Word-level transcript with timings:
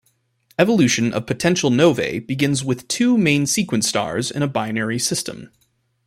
Evolution 0.57 1.13
of 1.13 1.27
potential 1.27 1.69
novae 1.69 2.17
begins 2.17 2.65
with 2.65 2.87
two 2.87 3.19
main 3.19 3.45
sequence 3.45 3.87
stars 3.87 4.31
in 4.31 4.41
a 4.41 4.47
binary 4.47 4.97
system. 4.97 5.51